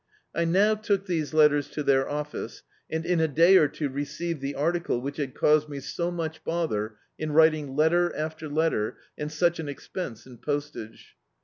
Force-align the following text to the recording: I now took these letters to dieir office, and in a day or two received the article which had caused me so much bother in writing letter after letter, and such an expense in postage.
I 0.33 0.45
now 0.45 0.73
took 0.73 1.05
these 1.05 1.31
letters 1.31 1.69
to 1.69 1.83
dieir 1.83 2.07
office, 2.09 2.63
and 2.89 3.05
in 3.05 3.19
a 3.19 3.27
day 3.27 3.57
or 3.57 3.67
two 3.67 3.87
received 3.87 4.41
the 4.41 4.55
article 4.55 4.99
which 4.99 5.17
had 5.17 5.35
caused 5.35 5.69
me 5.69 5.79
so 5.79 6.09
much 6.09 6.43
bother 6.43 6.95
in 7.19 7.33
writing 7.33 7.75
letter 7.75 8.11
after 8.15 8.49
letter, 8.49 8.97
and 9.15 9.31
such 9.31 9.59
an 9.59 9.69
expense 9.69 10.25
in 10.25 10.39
postage. 10.39 11.15